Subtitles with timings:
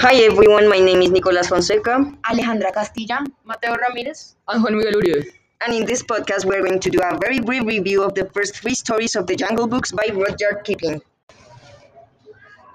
[0.00, 4.34] Hi everyone, my name is Nicolas Fonseca, Alejandra Castilla, Mateo Ramírez.
[4.48, 5.26] and Juan Miguel Uribe.
[5.60, 8.56] and in this podcast we're going to do a very brief review of the first
[8.56, 11.00] three stories of the Jungle Books by Rudyard Kipling.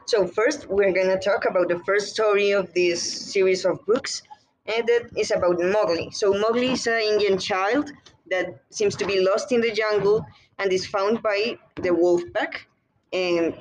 [0.05, 4.21] So first we're going to talk about the first story of this series of books,
[4.65, 6.11] and that is about Mowgli.
[6.11, 7.91] So Mowgli is an Indian child
[8.29, 10.25] that seems to be lost in the jungle
[10.59, 12.67] and is found by the wolf pack,
[13.13, 13.55] and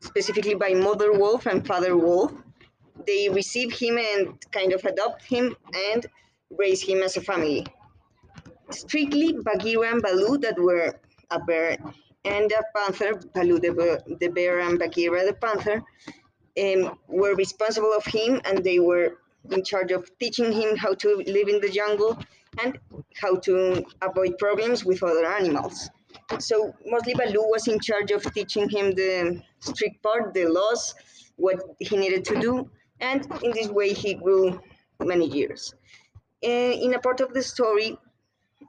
[0.00, 2.32] specifically by Mother Wolf and Father Wolf.
[3.06, 5.56] They receive him and kind of adopt him
[5.90, 6.06] and
[6.50, 7.66] raise him as a family.
[8.70, 10.98] Strictly Bagheera and Baloo that were
[11.30, 11.76] a bear
[12.24, 15.82] and a panther, Baloo the, be- the bear and Bagheera the panther,
[16.60, 19.18] um, were responsible of him and they were
[19.50, 22.18] in charge of teaching him how to live in the jungle
[22.62, 22.78] and
[23.20, 25.88] how to avoid problems with other animals.
[26.38, 30.94] So mostly Baloo was in charge of teaching him the strict part, the laws,
[31.36, 34.60] what he needed to do, and in this way he grew
[35.00, 35.74] many years.
[36.44, 37.98] Uh, in a part of the story,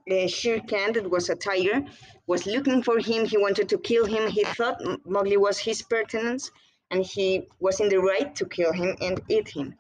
[0.10, 1.84] uh, Shere Khan, that was a tiger,
[2.28, 3.26] was looking for him.
[3.26, 4.30] He wanted to kill him.
[4.30, 6.52] He thought Mowgli was his pertinence,
[6.92, 9.76] and he was in the right to kill him and eat him.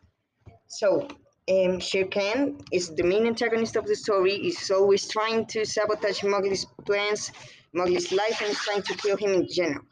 [0.67, 1.07] So,
[1.49, 4.33] um, Shere Khan is the main antagonist of the story.
[4.33, 7.31] Is always trying to sabotage Mowgli's plans,
[7.73, 9.85] Mowgli's life, and trying to kill him in general.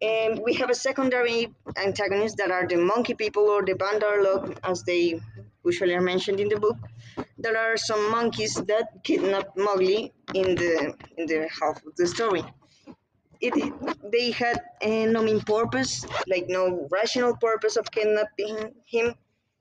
[0.00, 4.84] And we have a secondary antagonists that are the monkey people or the Bandarlog, as
[4.84, 5.20] they
[5.64, 6.76] usually are mentioned in the book.
[7.36, 12.44] There are some monkeys that kidnap Mowgli in the in the half of the story.
[13.40, 13.54] It
[14.12, 19.14] they had uh, no main purpose, like no rational purpose of kidnapping him,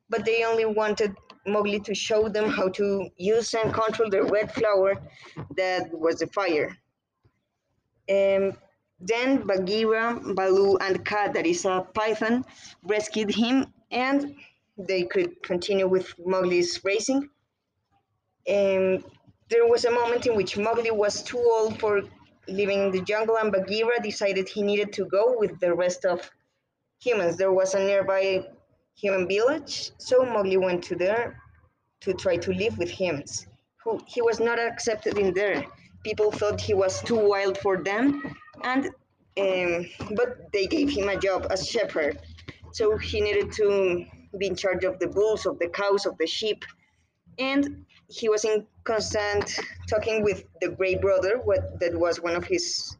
[0.09, 1.15] but they only wanted
[1.45, 4.97] Mowgli to show them how to use and control the red flower
[5.55, 6.77] that was the fire.
[8.09, 8.53] Um,
[8.99, 12.43] then Bagheera, Baloo, and Kaa, that is a python,
[12.83, 14.35] rescued him and
[14.77, 17.29] they could continue with Mowgli's racing.
[18.47, 19.03] And
[19.49, 22.01] there was a moment in which Mowgli was too old for
[22.47, 26.29] living in the jungle, and Bagheera decided he needed to go with the rest of
[26.99, 27.37] humans.
[27.37, 28.45] There was a nearby
[28.95, 31.41] human village, so Mowgli went to there
[32.01, 33.47] to try to live with humans.
[33.83, 35.65] Who he was not accepted in there.
[36.07, 38.05] People thought he was too wild for them,
[38.63, 38.85] and
[39.45, 39.85] um,
[40.15, 42.17] but they gave him a job as shepherd.
[42.71, 44.05] So he needed to
[44.39, 46.63] be in charge of the bulls, of the cows, of the sheep,
[47.37, 49.59] and he was in constant
[49.89, 52.95] talking with the Grey brother, what that was one of his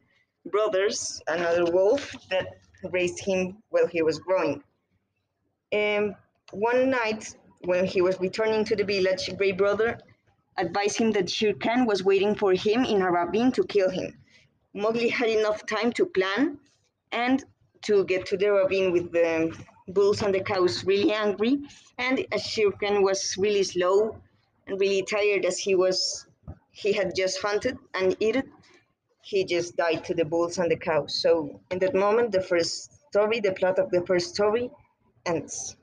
[0.51, 2.59] brothers, another wolf that
[2.91, 4.62] raised him while he was growing.
[5.72, 6.13] And
[6.51, 9.97] one night, when he was returning to the village, Grey Brother
[10.57, 14.18] advised him that Shere Khan was waiting for him in a ravine to kill him.
[14.73, 16.59] Mowgli had enough time to plan
[17.12, 17.44] and
[17.84, 19.56] to get to the ravine with the
[19.90, 21.59] bulls and the cows really angry.
[21.97, 24.18] And Shere Khan was really slow
[24.68, 26.28] and really tired as he was,
[26.72, 28.51] he had just hunted and eaten,
[29.22, 31.22] he just died to the bulls and the cows.
[31.22, 34.69] So in that moment, the first story, the plot of the first story
[35.25, 35.75] ends.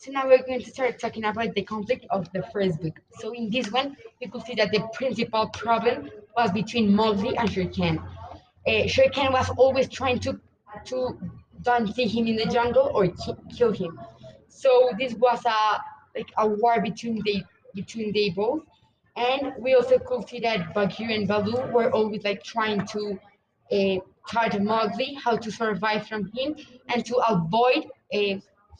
[0.00, 3.00] So now we're going to start talking about the conflict of the first book.
[3.18, 7.50] So in this one, we could see that the principal problem was between Mowgli and
[7.50, 7.98] Shere Khan.
[8.64, 10.40] Uh, Shere Khan was always trying to
[10.84, 11.18] to
[11.62, 13.98] don't see him in the jungle or ki- kill him.
[14.46, 15.82] So this was a
[16.16, 17.42] like a war between they
[17.74, 18.62] between they both.
[19.16, 23.18] And we also could see that Bagheera and Baloo were always like trying to
[23.72, 23.96] uh,
[24.30, 26.54] taught Mowgli how to survive from him
[26.88, 28.38] and to avoid uh,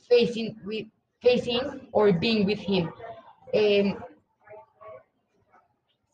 [0.09, 0.87] facing with
[1.23, 2.93] facing or being with him.
[3.55, 4.03] Um,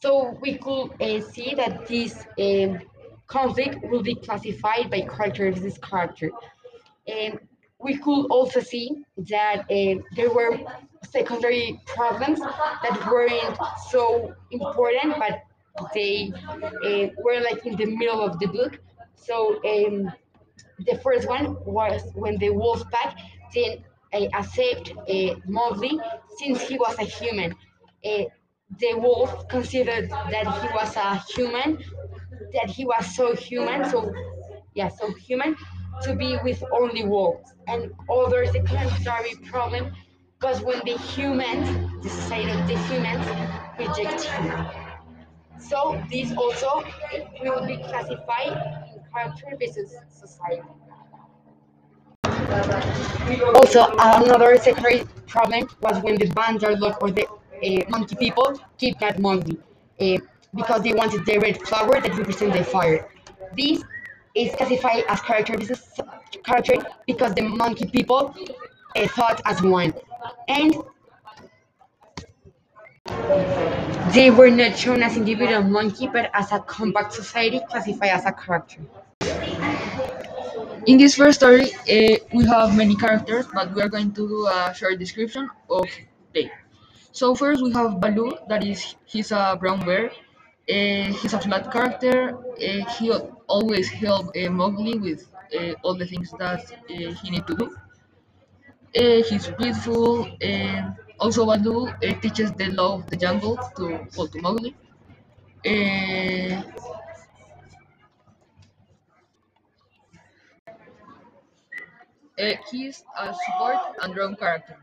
[0.00, 2.80] so we could uh, see that this um,
[3.26, 6.30] conflict will be classified by character versus character.
[7.10, 7.38] Um,
[7.78, 10.58] we could also see that uh, there were
[11.10, 13.58] secondary problems that weren't
[13.90, 15.42] so important, but
[15.92, 18.78] they uh, were like in the middle of the book.
[19.14, 20.12] So um,
[20.86, 23.18] the first one was when the wolf pack
[23.52, 25.98] didn't uh, accept uh, Mowgli
[26.38, 27.54] since he was a human.
[28.04, 28.24] Uh,
[28.78, 31.78] the wolf considered that he was a human,
[32.52, 34.12] that he was so human, so
[34.74, 35.56] yeah, so human
[36.02, 37.52] to be with only wolves.
[37.68, 39.92] And other secondary problem
[40.42, 41.66] was when the humans,
[42.02, 43.26] the society of the humans,
[43.78, 44.66] reject him.
[45.58, 46.84] So this also
[47.42, 48.52] will be classified
[48.94, 50.62] in character versus society.
[53.54, 59.58] Also, another secondary problem was when the Bandarlog or the uh, monkey people kidnapped Mowgli
[60.00, 60.18] uh,
[60.54, 63.08] because they wanted the red flower that represents the fire.
[63.56, 63.82] This
[64.34, 65.82] is classified as character versus
[66.44, 66.74] character
[67.06, 68.34] because the monkey people
[68.96, 69.94] uh, thought as one,
[70.48, 70.74] and
[74.12, 78.32] they were not shown as individual monkey, but as a compact society classified as a
[78.32, 78.80] character.
[80.86, 84.46] In this first story, uh, we have many characters, but we are going to do
[84.46, 85.86] a short description of
[86.34, 86.50] them.
[87.12, 90.10] So first we have Baloo, that is, he's a brown bear.
[90.68, 92.36] Uh, he's a flat character.
[92.36, 93.12] Uh, he
[93.46, 95.26] always help uh, Mowgli with
[95.58, 97.76] uh, all the things that uh, he need to do.
[98.96, 101.92] Uh, he's beautiful, and also Baloo
[102.22, 104.74] teaches the law of the jungle to to Mowgli.
[112.38, 114.78] Uh, uh, he's a support and drone character.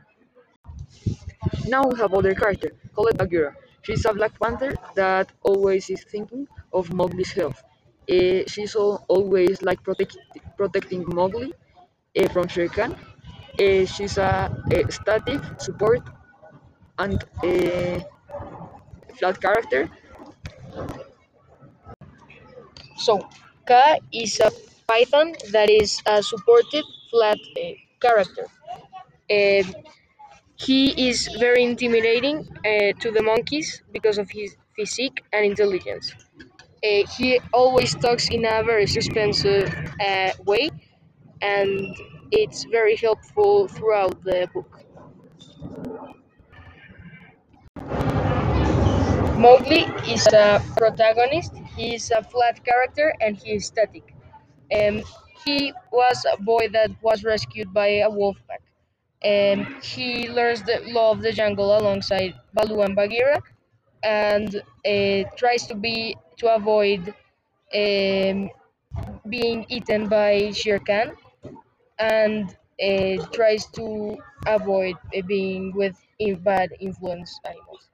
[1.68, 3.56] Now we have other character called Bagheera.
[3.81, 7.63] She's a black panther that always is thinking of Mowgli's health.
[8.09, 10.18] Uh, she's al- always like protect-
[10.57, 11.53] protecting Mowgli
[12.19, 12.92] uh, from Shere Khan.
[13.59, 14.31] Uh, she's a,
[14.71, 16.01] a static support
[17.00, 18.03] and a
[19.18, 19.89] flat character.
[22.98, 23.27] So,
[23.68, 24.50] Kaa is a
[24.87, 28.45] python that is a supported flat uh, character.
[29.31, 29.73] Um,
[30.55, 36.13] he is very intimidating uh, to the monkeys because of his physique and intelligence.
[37.17, 39.71] He always talks in a very suspensive
[40.45, 40.71] way,
[41.41, 41.95] and
[42.31, 44.81] it's very helpful throughout the book.
[49.37, 51.53] Mowgli is a protagonist.
[51.75, 54.13] He is a flat character and he is static.
[54.75, 55.03] Um,
[55.45, 58.62] he was a boy that was rescued by a wolf pack.
[59.23, 63.41] Um, he learns the law of the jungle alongside Baloo and Bagheera,
[64.03, 67.13] and uh, tries to be to avoid
[67.75, 68.50] um,
[69.29, 71.15] being eaten by Shere Khan,
[72.00, 72.50] and
[72.83, 74.17] uh, tries to
[74.47, 75.97] avoid uh, being with
[76.44, 77.90] bad influence animals.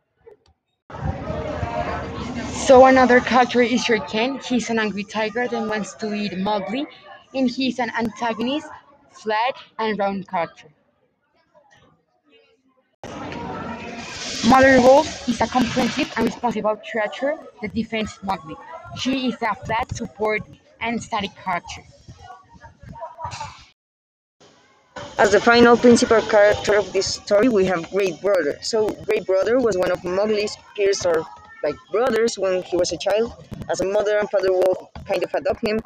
[2.57, 4.39] So another character is Shere Khan.
[4.39, 6.85] He's an angry tiger that wants to eat Mowgli,
[7.33, 8.67] and he's an antagonist,
[9.11, 10.67] flat and round character.
[14.49, 18.55] Mother Wolf is a comprehensive and responsible creature that defends Mowgli.
[18.97, 20.41] She is a flat, support,
[20.81, 21.83] and static character.
[25.17, 28.57] As the final principal character of this story, we have Great Brother.
[28.61, 31.25] So, Great Brother was one of Mowgli's peers or
[31.67, 33.29] like brothers when he was a child.
[33.71, 34.79] As a mother and father wolf
[35.09, 35.77] kind of adopt him,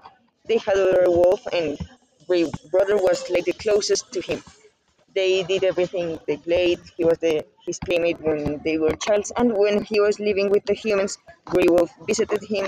[0.48, 1.78] they had a wolf, and
[2.28, 4.40] Great Brother was like the closest to him.
[5.20, 6.08] They did everything.
[6.28, 6.80] They played.
[6.98, 7.36] He was the
[7.68, 11.18] his playmate when they were childs, and when he was living with the humans,
[11.52, 12.66] Grey Wolf visited him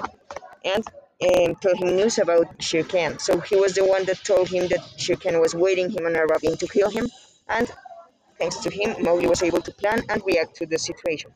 [0.73, 0.83] and
[1.27, 3.11] um, told him news about Shere Khan.
[3.27, 6.15] So he was the one that told him that Shere Khan was waiting him on
[6.15, 7.05] a ravine to kill him,
[7.57, 7.67] and
[8.39, 11.31] thanks to him, Mowgli was able to plan and react to the situation.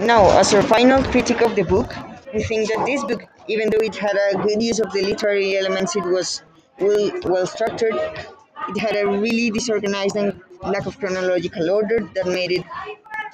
[0.00, 1.94] Now, as our final critic of the book,
[2.34, 5.56] we think that this book, even though it had a good use of the literary
[5.56, 6.42] elements, it was
[6.80, 7.94] well, well structured.
[7.94, 12.64] It had a really disorganized and lack of chronological order that made it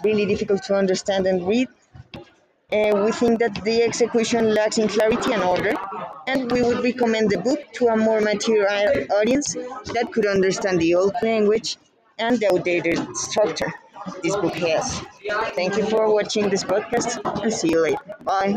[0.04, 1.68] really difficult to understand and read.
[2.70, 5.72] Uh, we think that the execution lacks in clarity and order,
[6.26, 8.68] and we would recommend the book to a more mature
[9.18, 9.54] audience
[9.94, 11.78] that could understand the old language
[12.18, 13.72] and the outdated structure
[14.22, 15.02] this book has.
[15.54, 17.98] Thank you for watching this podcast and see you later.
[18.24, 18.48] Bye.